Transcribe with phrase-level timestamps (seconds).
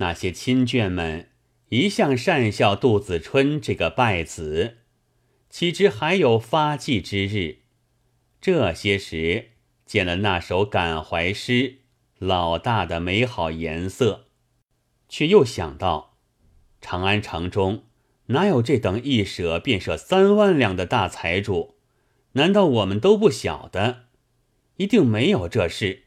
[0.00, 1.28] 那些亲眷们
[1.68, 4.78] 一向善笑杜子春这个败子，
[5.50, 7.58] 岂知还有发迹之日？
[8.40, 9.50] 这些时
[9.84, 11.80] 见了那首感怀诗，
[12.18, 14.24] 老大的美好颜色，
[15.06, 16.16] 却又想到
[16.80, 17.84] 长安城中
[18.28, 21.76] 哪有这等一舍便舍三万两的大财主？
[22.32, 24.04] 难道我们都不晓得？
[24.78, 26.04] 一定没有这事。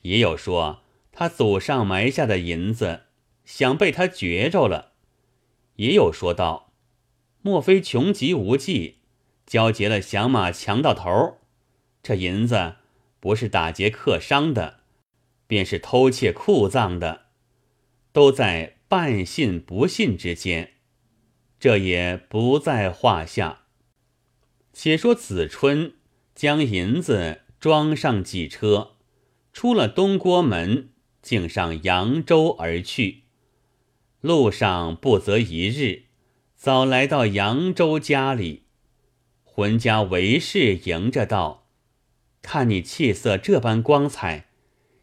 [0.00, 0.82] 也有说
[1.18, 3.04] 他祖上埋下的银子，
[3.46, 4.92] 想被他掘着了；
[5.76, 6.74] 也有说道，
[7.40, 8.98] 莫非穷极无计，
[9.46, 11.38] 交结了响马强盗头？
[12.02, 12.74] 这银子
[13.18, 14.80] 不是打劫客商的，
[15.46, 17.28] 便是偷窃库藏的，
[18.12, 20.74] 都在半信不信之间，
[21.58, 23.62] 这也不在话下。
[24.74, 25.94] 且说子春
[26.34, 28.96] 将银子装上几车，
[29.54, 30.90] 出了东郭门，
[31.26, 33.24] 径上扬州而去。
[34.20, 36.04] 路上不择一日，
[36.54, 38.66] 早来到扬州家里，
[39.42, 41.66] 浑家韦氏迎着道。
[42.42, 44.46] 看你气色这般光彩，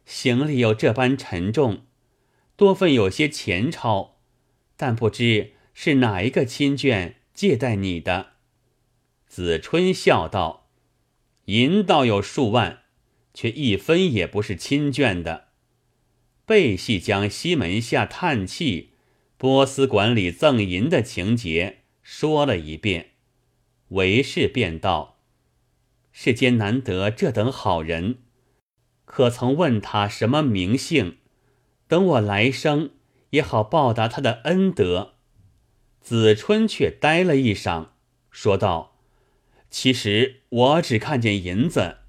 [0.06, 1.82] 行李又这般沉重，
[2.56, 4.22] 多份有些钱钞，
[4.78, 8.36] 但不知是哪一个亲眷借贷你的。
[9.28, 10.70] 子春笑道
[11.52, 12.84] ：“银倒有数万，
[13.34, 15.50] 却一分也不是亲眷的。”
[16.46, 18.92] 背戏将西门下叹气、
[19.38, 23.12] 波斯馆里赠银的情节说了一遍，
[23.90, 25.20] 韦氏便道。
[26.12, 28.20] 世间难得这等好人，
[29.06, 31.18] 可曾问他什么名姓？
[31.88, 32.92] 等我来生
[33.32, 35.14] 也好报答他的恩德。
[36.02, 37.88] 子春却呆了一晌，
[38.30, 38.98] 说道
[39.72, 42.00] ：“其实我只看见银子，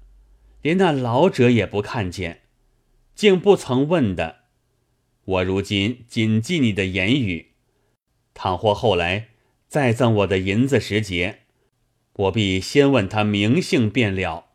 [0.61, 2.41] 连那老者也不看见，
[3.15, 4.41] 竟不曾问的。
[5.23, 7.53] 我如今谨记你的言语，
[8.35, 9.29] 倘或后来
[9.67, 11.39] 再赠我的银子时节。”
[12.17, 14.45] 我必先问他名姓便了。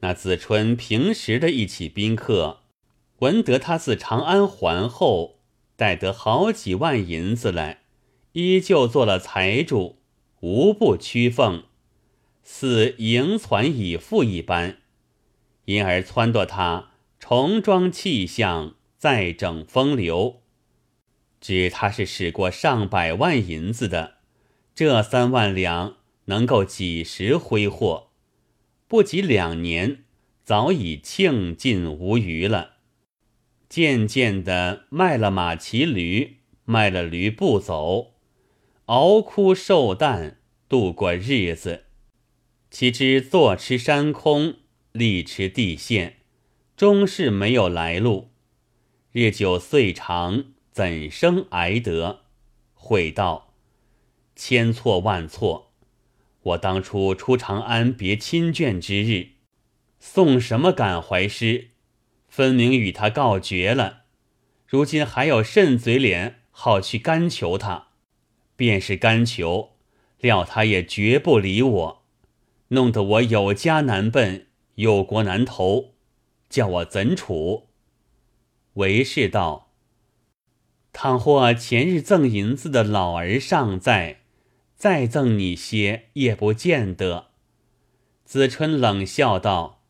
[0.00, 2.60] 那子春平时的一起宾客，
[3.18, 5.40] 闻得他自长安还后，
[5.76, 7.82] 带得好几万银子来，
[8.32, 9.98] 依旧做了财主，
[10.40, 11.64] 无不屈奉，
[12.42, 14.78] 似迎攒以付一般，
[15.66, 16.92] 因而撺掇他
[17.26, 20.42] 重装气象，再整风流。
[21.40, 24.18] 知他是使过上百万银子的，
[24.74, 25.96] 这三万两。
[26.26, 28.10] 能够几时挥霍？
[28.86, 30.04] 不及两年，
[30.44, 32.74] 早已庆尽无余了。
[33.70, 38.12] 渐渐的卖了马骑驴，卖了驴不走，
[38.84, 40.36] 熬枯受啖
[40.68, 41.84] 度过日子。
[42.70, 44.56] 岂知坐吃山空，
[44.92, 46.18] 立吃地陷，
[46.76, 48.30] 终是没有来路。
[49.12, 52.22] 日久岁长，怎生挨得？
[52.74, 53.54] 悔道：
[54.34, 55.70] 千错万错。
[56.42, 59.28] 我当初出长安别亲眷之日，
[60.00, 61.68] 送什么感怀诗，
[62.28, 64.02] 分明与他告绝了。
[64.66, 67.90] 如今还有甚嘴脸，好去干求他？
[68.56, 69.76] 便是干求，
[70.18, 72.02] 料他也绝不理我，
[72.68, 75.93] 弄得我有家难奔，有国难投，
[76.54, 77.66] 叫我怎处？
[78.74, 79.72] 为是道：
[80.92, 84.20] 倘或前日赠银子的老儿尚在。
[84.76, 87.30] 再赠你些也不见得。
[88.24, 89.82] 子春冷笑道：“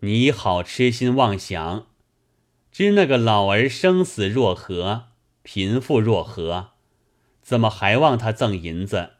[0.00, 1.88] 你好痴心妄想，
[2.72, 5.08] 知那个老儿生死若何，
[5.42, 6.70] 贫富若何，
[7.42, 9.10] 怎么还望他赠银子？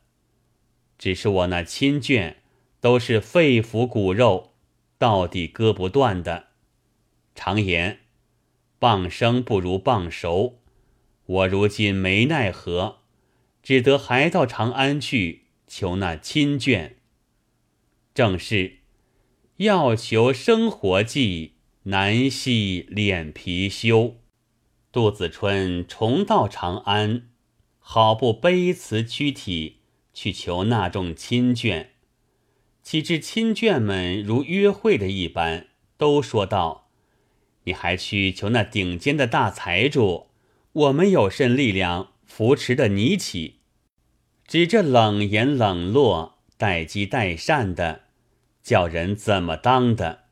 [0.96, 2.36] 只是我那亲眷
[2.80, 4.52] 都是肺腑骨肉，
[4.96, 6.46] 到底割不断的。
[7.36, 8.00] 常言，
[8.80, 10.58] 傍生不如傍熟，
[11.26, 12.98] 我如今没奈何。”
[13.62, 16.92] 只得还到长安去求那亲眷。
[18.14, 18.76] 正是
[19.56, 24.18] 要求生活计，难系脸皮羞。
[24.92, 27.28] 杜子春重到长安，
[27.80, 29.80] 好不悲辞躯体
[30.14, 31.88] 去求那众亲眷。
[32.84, 35.66] 岂知亲眷们如约会的一般，
[35.96, 36.85] 都说道
[37.66, 40.28] ：“你还去求那顶尖的大财主，
[40.72, 43.60] 我们有甚力量扶持的你起？”
[44.46, 48.02] 指这冷言冷落、待机待善的，
[48.62, 50.26] 叫人怎么当的？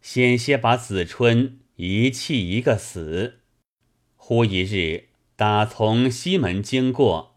[0.00, 3.42] 险些把子春一气一个死。
[4.16, 7.36] 忽一日，打从西门经过，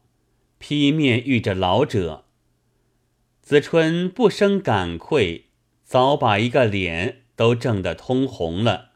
[0.58, 2.26] 劈面遇着老者。
[3.44, 5.46] 子春不生感愧，
[5.84, 8.94] 早把一个脸都挣得通红了。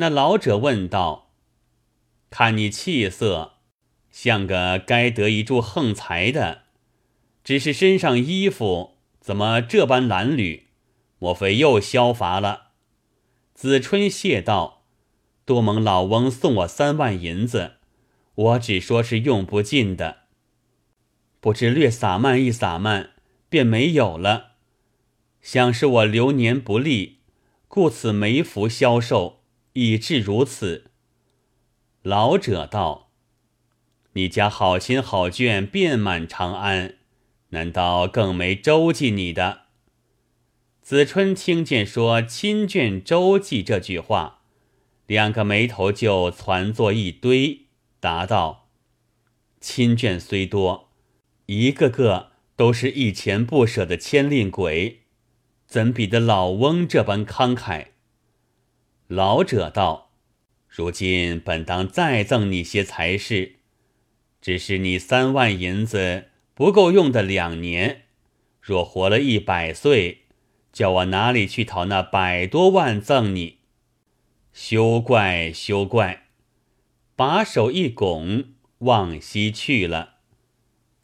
[0.00, 1.32] 那老者问道
[2.30, 3.54] ：“看你气色，
[4.12, 6.62] 像个该得一柱横财的，
[7.42, 10.62] 只是身上衣服怎么这般褴褛？
[11.18, 12.68] 莫非又消乏了？”
[13.54, 14.84] 子春谢道
[15.44, 17.78] ：“多蒙老翁送我三万银子，
[18.36, 20.18] 我只说是用不尽的，
[21.40, 23.10] 不知略撒漫一撒漫，
[23.48, 24.52] 便没有了。
[25.42, 27.18] 想是我流年不利，
[27.66, 29.37] 故此没福消受，
[29.72, 30.90] 以致如此。”
[32.02, 33.10] 老者道
[34.14, 36.96] ：“你家好心好眷遍满长安，
[37.50, 39.62] 难道更没周济你的？”
[40.80, 44.40] 子春听见说“亲眷周记”这句话，
[45.06, 47.66] 两个眉头就攒作一堆，
[48.00, 48.70] 答道
[49.60, 50.88] ：“亲眷虽多，
[51.44, 55.02] 一个个都是一钱不舍的牵令鬼，
[55.66, 57.88] 怎比得老翁这般慷慨？”
[59.08, 60.12] 老者道
[60.68, 63.56] ：“如今本当再赠你些财事，
[64.40, 68.02] 只是你三万银子不够用的两年，
[68.60, 70.22] 若活了一百岁。”
[70.70, 73.56] 叫我哪里去讨那百多万赠你？
[74.52, 76.28] 休怪休怪！
[77.16, 78.44] 把手一拱，
[78.80, 80.16] 往西去了。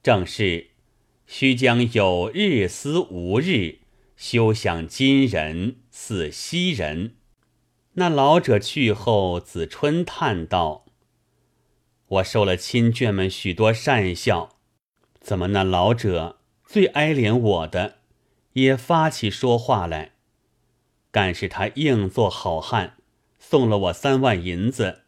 [0.03, 0.69] 正是
[1.27, 3.79] 须将有日思无日，
[4.17, 7.17] 休想今人似昔人。
[7.95, 10.85] 那老者去后，子春叹道
[12.07, 14.57] ：“我受了亲眷们许多善孝，
[15.21, 17.99] 怎么那老者最哀怜我的？”
[18.55, 20.13] 也发起说话来，
[21.11, 22.97] 干是他硬做好汉，
[23.39, 25.03] 送了我三万银子，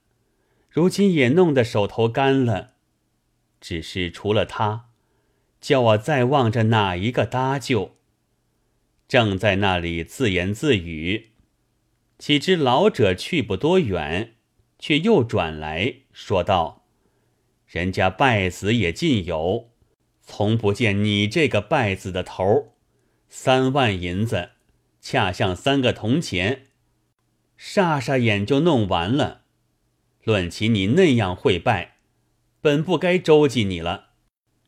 [0.68, 2.74] 如今也弄得手头干了。
[3.60, 4.86] 只是除了他，
[5.60, 7.96] 叫我再望着哪一个搭救？
[9.06, 11.30] 正在那里自言自语，
[12.18, 14.34] 岂知老者去不多远，
[14.78, 16.86] 却又转来说道
[17.66, 19.70] ：“人家败子也尽有，
[20.22, 22.72] 从不见你这个败子的头。”
[23.28, 24.50] 三万银子，
[25.00, 26.68] 恰像三个铜钱，
[27.58, 29.42] 霎霎眼就弄完了。
[30.22, 31.96] 论起你那样会败，
[32.60, 34.10] 本不该周济你了。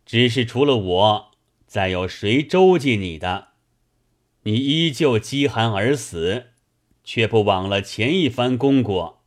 [0.04, 1.30] 只是除了我，
[1.66, 3.48] 再有谁周济你的？
[4.42, 6.47] 你依旧饥寒而死，
[7.08, 9.22] 却不枉了前一番功过。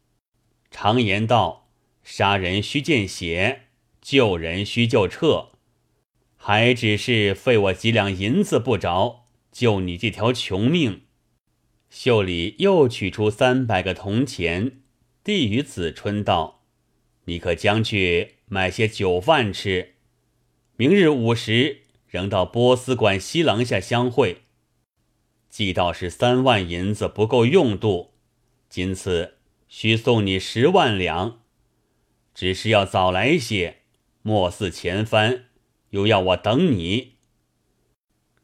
[0.69, 1.71] 常言道：
[2.03, 3.63] 杀人须见血，
[3.99, 5.53] 救人须救彻，
[6.37, 9.25] 还只是费我几两银子不着。
[9.51, 11.01] 救你这条穷命，
[11.89, 14.81] 袖里又取出三百个铜钱，
[15.23, 16.61] 递与子春道
[17.25, 19.95] ：“你可将去买些酒饭吃，
[20.75, 24.40] 明日午时仍到波斯馆西廊下相会。
[25.51, 28.13] 既道是三万银子不够用度，
[28.69, 29.35] 今次
[29.67, 31.41] 需送你十万两，
[32.33, 33.81] 只是要早来些，
[34.21, 35.47] 莫似前番
[35.89, 37.15] 又要我等你。”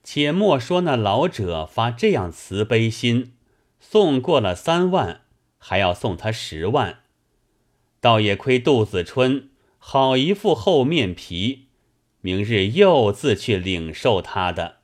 [0.04, 3.34] 且莫说那老者发这样慈悲心，
[3.80, 5.22] 送过了三万，
[5.58, 7.00] 还要送他十万，
[8.02, 11.68] 倒也亏杜子春好一副厚面皮，
[12.20, 14.77] 明日又自去领受他的。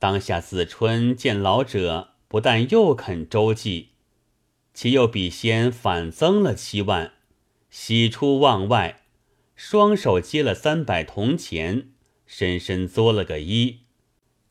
[0.00, 3.90] 当下子春见老者不但又肯周济，
[4.72, 7.12] 且又比先反增了七万，
[7.68, 9.02] 喜出望外，
[9.54, 11.90] 双手接了三百铜钱，
[12.24, 13.80] 深深作了个揖。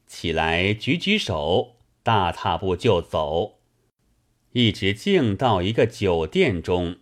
[0.06, 3.58] 起来，举举手，大踏步就走，
[4.52, 6.98] 一直径到一个酒店中，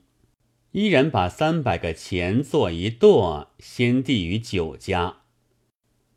[0.71, 5.17] 依然把三百个钱做一垛，先递于酒家。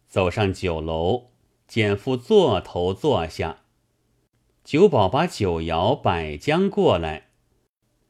[0.07, 1.30] 走上酒楼，
[1.71, 3.61] 简夫坐头坐下，
[4.65, 7.29] 酒保把酒肴摆将过来。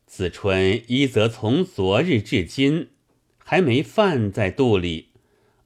[0.06, 2.88] 子春一则从昨日至今
[3.36, 5.10] 还没饭在肚里，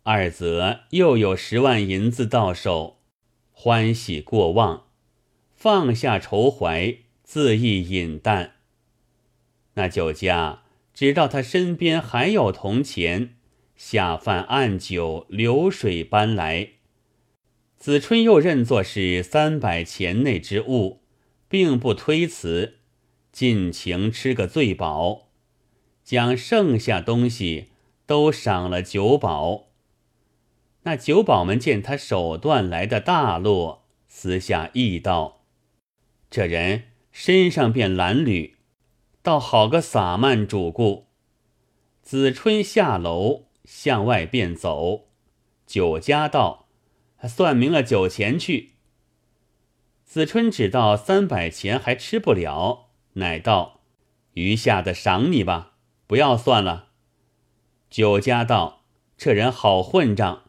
[0.03, 2.99] 二则又有十万银子到手。
[3.53, 4.87] 欢喜过望，
[5.55, 8.55] 放下愁怀，自意饮淡。
[9.75, 13.37] 那酒家知道他身边还有铜钱，
[13.77, 16.71] 下饭按酒，流水般来。
[17.85, 21.03] 子春又认作是三百钱内之物，
[21.51, 22.79] 并不推辞，
[23.31, 25.29] 尽情吃个醉饱，
[26.03, 27.73] 将剩下东西
[28.07, 29.67] 都赏了酒保。
[30.85, 35.43] 那酒保们见他手段来的大落，私下议道
[36.31, 38.53] ：“这人身上便褴褛，
[39.21, 41.09] 倒好个洒漫主顾。”
[42.01, 45.09] 子春下楼向外便走，
[45.67, 46.64] 酒家道
[47.27, 48.73] ：“算明了酒钱去。”
[50.05, 53.81] 子春只道三百钱还吃不了，乃道
[54.35, 55.73] ：“余下的赏你吧，
[56.07, 56.91] 不要算了。
[57.91, 58.85] 酒家道
[59.19, 60.45] ：“这人好混账，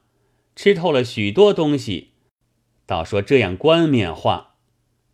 [0.55, 2.11] 吃透了许多东西，
[2.85, 4.55] 倒说这样冠冕话。”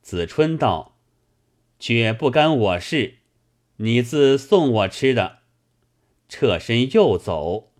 [0.01, 0.97] 子春道
[1.79, 3.19] ：“却不干我事，
[3.77, 5.39] 你自送我吃的。”
[6.27, 7.71] 撤身又走。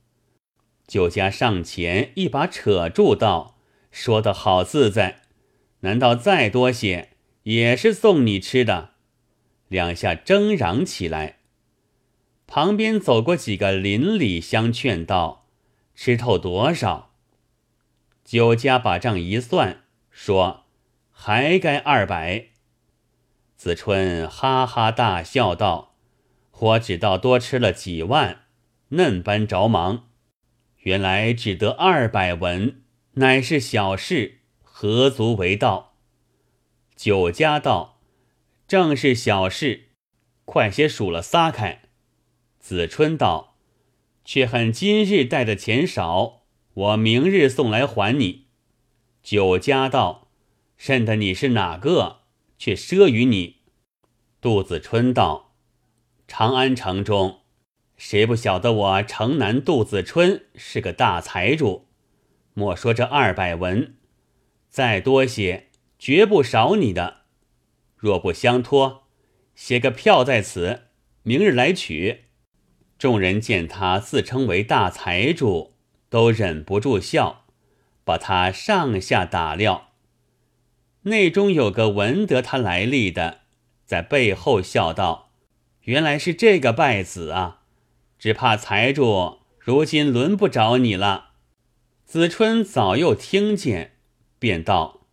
[0.85, 3.57] 酒家上前一把扯住道
[3.91, 5.21] ：“说的好自在，
[5.81, 7.10] 难道再多些
[7.43, 8.91] 也是送你吃的？”
[9.69, 11.38] 两下争嚷起来。
[12.48, 15.48] 旁边走过几个邻里相劝道
[15.95, 17.13] ：“吃透多少？”
[18.25, 20.65] 酒家把账一算，说
[21.12, 22.48] ：“还该二百。”
[23.55, 25.95] 子春哈哈大笑道
[26.60, 28.43] ：“我只道多吃了几万，
[28.89, 30.10] 嫩般着忙。
[30.79, 32.81] 原来只得二百文，
[33.15, 35.98] 乃是小事，何足为道？”
[36.96, 38.00] 酒家道
[38.68, 39.89] ：“正是小事，
[40.46, 41.82] 快些数了撒开。”
[42.60, 43.58] 子春道
[44.24, 48.48] ：“却恨今日带的钱少，我明日送来还你。”
[49.22, 50.30] 酒家道
[50.77, 52.22] ：“认得你是哪个？
[52.58, 53.58] 却赊于你。”
[54.39, 55.56] 杜子春道
[56.27, 57.41] ：“长安城中，
[57.98, 61.88] 谁不晓得我城南杜子春是个大财主？
[62.53, 63.96] 莫说这二百文，
[64.70, 67.22] 再多些，绝不少你的。
[67.96, 69.08] 若不相托，
[69.55, 70.88] 写个票在此，
[71.24, 72.25] 明日来取。”
[73.00, 75.74] 众人见他自称为大财主，
[76.10, 77.46] 都忍不住笑，
[78.03, 79.88] 把他上下打量。
[81.03, 83.39] 内中有个闻得他来历的，
[83.86, 85.31] 在背后笑道
[85.86, 87.62] ：“原来是这个败子啊！
[88.20, 91.29] 只怕财主如今轮不着你了。”
[92.12, 93.94] 子春早又听见，
[94.38, 95.08] 便道：“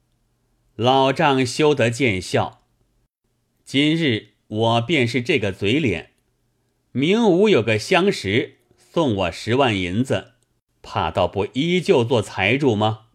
[0.75, 2.65] 老丈休得见笑，
[3.65, 6.15] 今日我便是这个嘴脸。”
[6.91, 10.33] 明武有个相识，送我十万银子，
[10.83, 13.07] 怕倒不依旧做财主吗？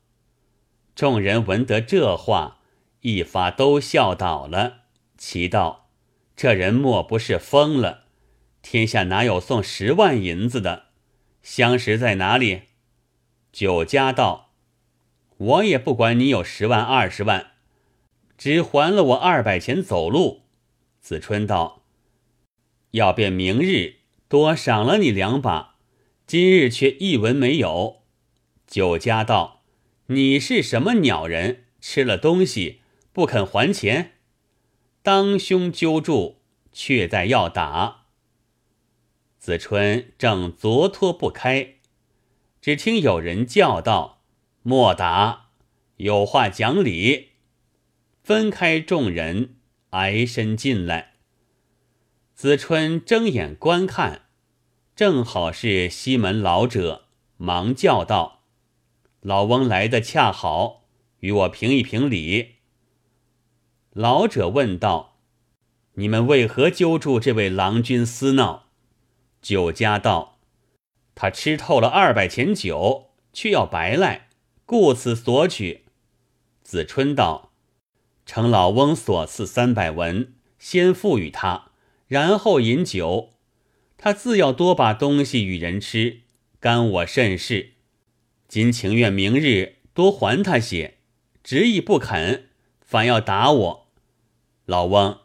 [0.96, 2.62] 众人闻得这话，
[3.02, 4.84] 一发都笑倒了。
[5.18, 5.90] 奇道
[6.38, 8.06] ：“这人莫不是疯了？
[8.62, 10.86] 天下哪有送十万银子的？
[11.42, 12.62] 相识在哪里？”
[13.54, 14.50] 酒家道
[15.38, 17.52] ：“我也不管你有十万二十万，
[18.36, 20.42] 只还了我二百钱走路。”
[21.00, 21.84] 子春道。
[22.92, 25.76] 要便明日多赏了你两把，
[26.26, 28.02] 今日却一文没有。
[28.66, 29.64] 酒家道
[30.08, 31.66] ：“你是什么鸟人？
[31.80, 32.82] 吃了东西
[33.12, 34.14] 不肯还钱？”
[35.04, 36.40] 当胸揪住，
[36.72, 38.06] 却待要打。
[39.38, 41.76] 子春正昨脱不开，
[42.64, 44.22] 只听有人叫道
[44.64, 45.50] ：“莫打，
[45.98, 47.32] 有话讲理。”
[48.24, 49.56] 分开众人，
[49.90, 51.16] 挨身进来。
[52.34, 54.28] 子春睁眼观看，
[54.96, 58.44] 正好是西门老者，忙叫道
[59.20, 60.86] ：“老翁来的恰好，
[61.20, 62.60] 与我评一评理。”
[63.92, 65.18] 老者问道
[65.96, 68.68] ：“你们为何揪住这位郎君私闹？”
[69.44, 70.33] 酒家道
[71.16, 74.30] ：“他吃透了二百钱酒，却要白赖，
[74.66, 75.86] 故此索取。”
[76.64, 77.52] 子春道
[78.26, 81.72] ：“承老翁所赐三百文，先付与他。”
[82.08, 83.32] 然后饮酒，
[83.98, 86.22] 他自要多把东西与人吃，
[86.60, 87.72] 干我甚事。
[88.48, 90.98] 今情愿明日多还他些，
[91.44, 92.50] 执意不肯，
[92.82, 93.88] 反要打我。
[94.66, 95.22] 老翁，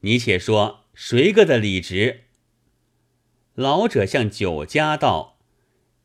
[0.00, 2.24] 你且说谁个的理直？
[3.54, 5.38] 老者向酒家道：“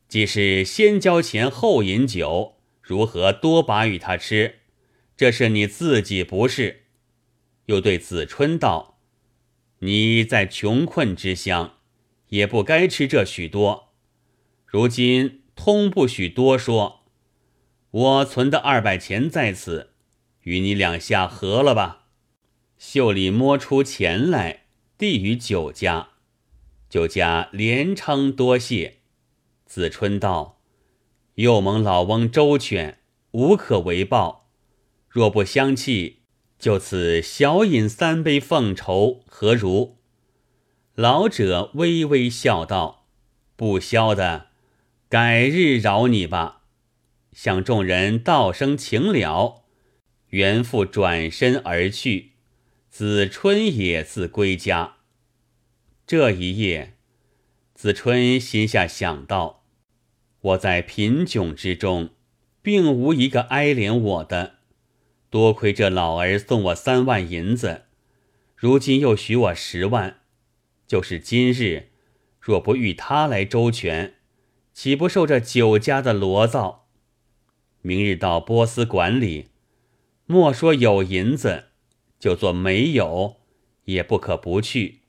[0.09, 4.59] 既是先交钱后饮酒，如何多把与他吃？
[5.15, 6.83] 这是你自己不是？”
[7.67, 8.99] 又对子春道。
[9.79, 11.77] 你在穷困之乡，
[12.29, 13.93] 也不该吃这许多。
[14.65, 17.01] 如今通不许多说。
[17.91, 19.93] 我存的二百钱在此，
[20.41, 22.07] 与你两下合了吧。
[22.77, 24.65] 袖里摸出钱来，
[24.97, 26.09] 递与酒家。
[26.89, 28.97] 酒家连称多谢。
[29.65, 30.59] 子春道
[31.35, 32.99] ：“又蒙老翁周全，
[33.31, 34.49] 无可为报。
[35.09, 36.19] 若不相弃。”
[36.57, 39.97] 就此小饮三杯奉酬，何如？
[40.95, 43.07] 老者微微笑道
[43.57, 44.47] ：“不消的，
[45.09, 46.61] 改日饶你吧。”
[47.33, 49.65] 向众人道声请了，
[50.29, 52.31] 袁父转身而去。
[52.89, 54.94] 子春也自归家。
[56.07, 56.93] 这一夜，
[57.73, 59.63] 子春心下想到：
[60.39, 62.11] 我在贫窘之中，
[62.61, 64.57] 并无一个哀怜我的。
[65.31, 67.85] 多亏这老儿送我三万银子，
[68.55, 70.19] 如今又许我十万。
[70.85, 71.89] 就是今日，
[72.39, 74.13] 若不遇他来周全，
[74.75, 76.87] 岂不受这酒家的罗造？
[77.81, 79.47] 明日到波斯馆里，
[80.27, 81.69] 莫说有银子，
[82.19, 83.37] 就做没有，
[83.85, 84.99] 也不可不去。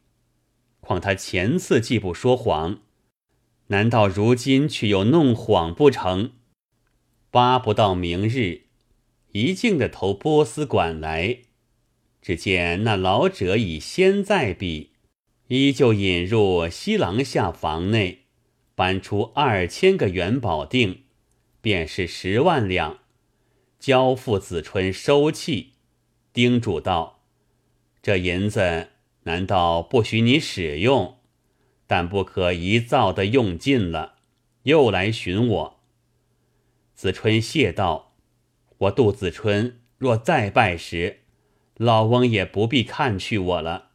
[0.87, 2.79] 况他前次既不说谎，
[3.67, 6.31] 难道如今却又弄谎不成？
[7.33, 8.67] 巴不到明日，
[9.33, 11.41] 一径的投波斯馆来，
[12.23, 14.93] 只见那老者已先在彼，
[15.49, 18.27] 依旧引入西廊下房内，
[18.77, 21.03] 搬出二千个元宝锭。
[21.61, 23.01] 便是十万两，
[23.81, 25.73] 交付子春收气，
[26.33, 27.25] 叮嘱道
[28.01, 28.91] ：“这银子
[29.27, 31.19] 难道不许你使用？
[31.87, 34.17] 但不可一造的用尽了，
[34.63, 35.81] 又来寻我。”
[36.95, 38.17] 子春谢道
[38.79, 41.21] ：“我杜子春若再拜时，
[41.77, 43.91] 老翁也不必看去我了。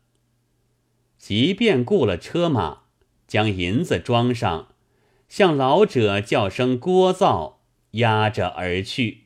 [1.18, 2.84] 即便雇了车马，
[3.28, 4.76] 将银子装上，
[5.28, 7.56] 向老者叫声聒噪。”
[7.96, 9.26] 压着而去。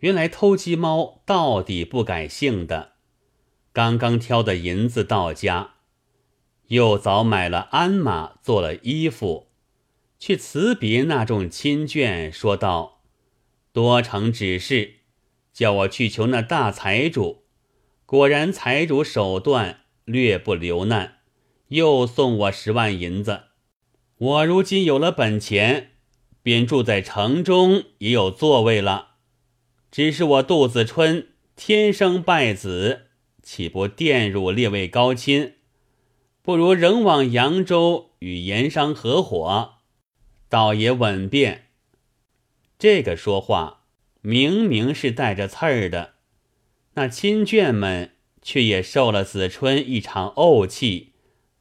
[0.00, 2.93] 原来偷鸡猫到底不改姓的，
[3.74, 5.74] 刚刚挑的银子到家，
[6.68, 9.48] 又早买了鞍马，做了衣服，
[10.18, 13.02] 去辞别那众亲眷，说道
[13.74, 15.00] ：“多成指示，
[15.52, 17.42] 叫我去求那大财主。
[18.06, 21.18] 果然财主手段略不留难，
[21.70, 23.42] 又送我十万银子。
[24.16, 25.90] 我如今有了本钱。”
[26.44, 29.12] 便住在城中也有座位了，
[29.90, 33.03] 只是我杜子春天生败子，
[33.44, 35.52] 岂不玷辱列位高亲？
[36.40, 39.74] 不如仍往扬州与盐商合伙，
[40.48, 41.66] 倒也稳便。
[42.78, 43.84] 这个说话
[44.22, 46.14] 明明是带着刺儿的，
[46.94, 51.12] 那亲眷们却也受了子春一场怄气，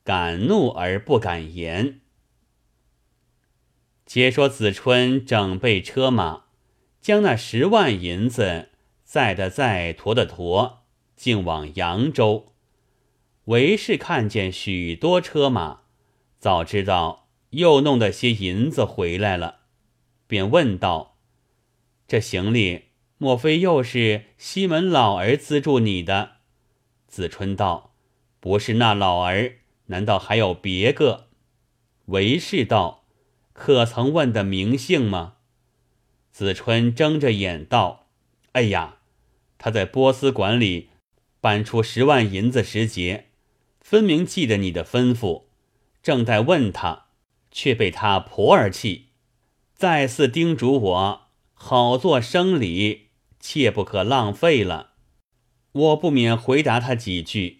[0.03, 1.99] 敢怒而不敢言。
[4.05, 6.45] 且说子春整备车马，
[7.01, 8.69] 将那十万银子
[9.03, 10.82] 载的载，驮的驮，
[11.15, 12.53] 竟往扬州。
[13.45, 15.81] 韦氏看见许多车马，
[16.39, 19.59] 早知道又弄得些银子回来了，
[20.27, 21.17] 便问道
[22.07, 22.85] ：“这行李
[23.17, 26.37] 莫非又是西门老儿资助你的？”
[27.07, 27.93] 子春道
[28.39, 31.27] ：“不是那老儿，难道还有别个？”
[32.07, 33.01] 韦氏道。
[33.55, 35.35] 可曾问的名姓吗？
[36.31, 38.07] 子春睁着眼道
[38.53, 38.97] ：“哎呀，
[39.59, 40.89] 他在波斯馆里
[41.43, 43.25] 搬出十万银子时节，
[43.81, 45.43] 分明记得你的吩咐，
[46.01, 47.07] 正在问他，
[47.51, 49.07] 却被他婆儿气，
[49.75, 51.21] 再次叮嘱我
[51.53, 53.09] 好做生理，
[53.41, 54.91] 切不可浪费了。
[55.73, 57.59] 我不免回答他几句。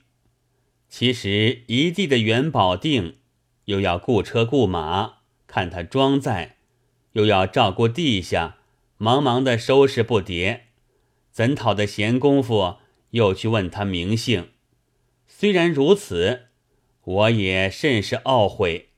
[0.88, 3.16] 其实一地的元宝锭，
[3.66, 5.16] 又要雇车雇马。”
[5.46, 6.56] 看他装载，
[7.12, 8.60] 又要照顾地下，
[8.96, 10.62] 忙忙的收拾不迭，
[11.30, 12.78] 怎讨的闲工夫
[13.14, 14.50] 又去问他名姓？
[15.28, 16.50] 虽然如此，
[17.02, 18.90] 我也甚是懊悔。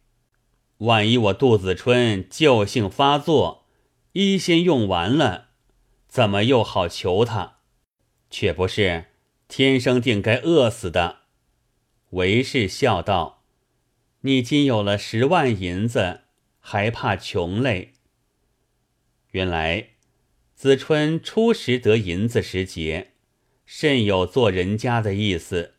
[0.80, 3.66] 万一我杜子春旧性发作，
[4.12, 5.52] 一先用完了，
[6.10, 7.60] 怎么又好求他？
[8.30, 9.06] 却不是
[9.48, 11.20] 天生定该饿死的。
[12.10, 13.46] 韦氏笑道
[14.22, 16.22] ：“你今有了十万银子。”
[16.68, 17.94] 还怕穷累？
[19.30, 19.90] 原来
[20.56, 23.12] 子春初时得银子时节，
[23.66, 25.74] 甚有做人家的意思。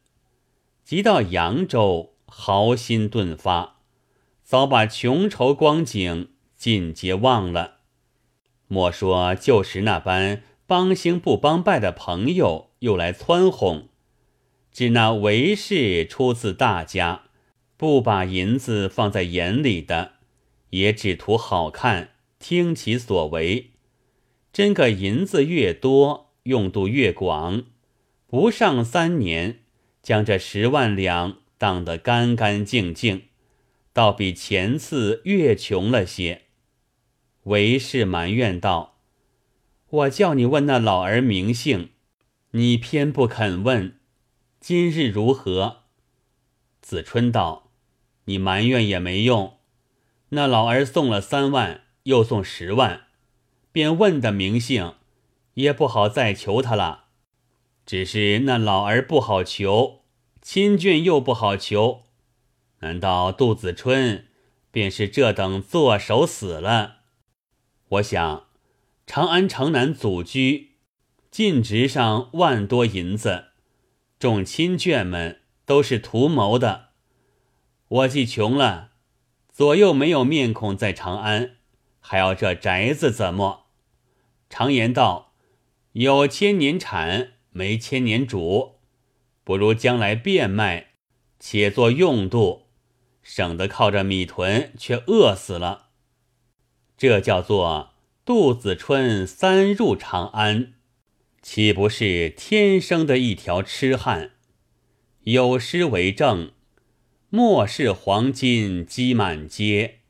[0.84, 3.80] 即到扬州，豪心顿发，
[4.42, 7.78] 早把穷愁光景尽皆忘了。
[8.68, 13.88] 莫说旧时那般帮兴不帮败的朋友又来蹿哄，
[14.72, 17.22] 只那韦氏出自大家，
[17.76, 20.14] 不把银子放在眼里的。
[20.70, 23.70] 也只图好看，听其所为。
[24.52, 27.64] 真个银子越多，用度越广。
[28.28, 29.60] 不上三年，
[30.02, 33.28] 将这十万两当得干干净净，
[33.92, 36.42] 倒比前次越穷了些。
[37.44, 38.98] 韦氏埋怨道
[39.88, 41.90] ：“我叫你问那老儿名姓，
[42.50, 44.00] 你偏不肯问。
[44.58, 45.82] 今日如何？”
[46.82, 47.70] 子春道
[48.26, 49.58] ：“你埋怨也没用。”
[50.30, 53.02] 那老儿送了三万，又送十万，
[53.70, 54.94] 便问的名姓，
[55.54, 57.05] 也不好再求他了。
[57.86, 60.02] 只是那老儿不好求，
[60.42, 62.02] 亲眷又不好求，
[62.80, 64.26] 难道杜子春
[64.72, 66.96] 便是这等作手死了？
[67.90, 68.48] 我想，
[69.06, 70.72] 长安城南祖居，
[71.30, 73.50] 尽值上万多银子，
[74.18, 76.88] 众亲眷们都是图谋的。
[77.88, 78.90] 我既穷了。
[79.52, 81.56] 左右没有面孔在长安，
[81.98, 83.68] 还要这宅子怎么？
[84.50, 85.32] 常言道：
[85.92, 88.80] 有千年产，没千年主，
[89.42, 90.88] 不如将来变卖，
[91.40, 92.66] 且做用度，
[93.22, 95.86] 省得靠着米囤却饿死了。
[96.98, 97.94] 这叫做
[98.26, 100.74] 杜子春三入长安，
[101.40, 104.32] 岂不是天生的一条痴汉？
[105.22, 106.52] 有诗为证。
[107.30, 110.00] 末世黄金积满街，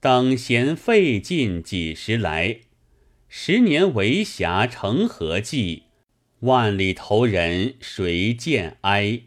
[0.00, 2.62] 等闲费尽几时来？
[3.28, 5.84] 十年为侠成何计？
[6.40, 9.22] 万里投人谁见哀？